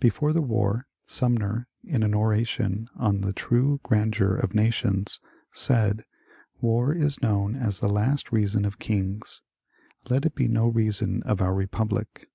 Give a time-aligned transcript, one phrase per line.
[0.00, 5.20] Before the war Sumner, in an oration on" The True Gran deur of Nations,"
[5.52, 6.04] said:^^
[6.62, 9.42] War is known as the Last Reason of Kings.
[10.08, 12.28] Let it be no reason of our Bepublic